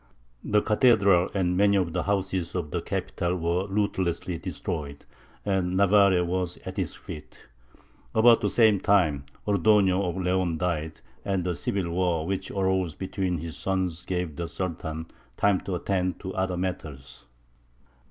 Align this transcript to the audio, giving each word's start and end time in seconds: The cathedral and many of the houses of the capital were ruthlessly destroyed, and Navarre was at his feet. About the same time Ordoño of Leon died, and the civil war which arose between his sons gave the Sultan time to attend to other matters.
The 0.43 0.63
cathedral 0.63 1.29
and 1.35 1.55
many 1.55 1.75
of 1.77 1.93
the 1.93 2.01
houses 2.01 2.55
of 2.55 2.71
the 2.71 2.81
capital 2.81 3.35
were 3.35 3.67
ruthlessly 3.67 4.39
destroyed, 4.39 5.05
and 5.45 5.77
Navarre 5.77 6.25
was 6.25 6.57
at 6.65 6.77
his 6.77 6.95
feet. 6.95 7.45
About 8.15 8.41
the 8.41 8.49
same 8.49 8.79
time 8.79 9.25
Ordoño 9.47 10.03
of 10.09 10.17
Leon 10.17 10.57
died, 10.57 11.01
and 11.23 11.43
the 11.43 11.55
civil 11.55 11.91
war 11.91 12.25
which 12.25 12.49
arose 12.49 12.95
between 12.95 13.37
his 13.37 13.55
sons 13.55 14.01
gave 14.03 14.35
the 14.37 14.47
Sultan 14.47 15.05
time 15.37 15.61
to 15.61 15.75
attend 15.75 16.19
to 16.21 16.33
other 16.33 16.57
matters. 16.57 17.25